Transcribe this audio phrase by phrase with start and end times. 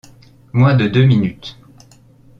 [0.51, 1.59] Moins de deux minutes!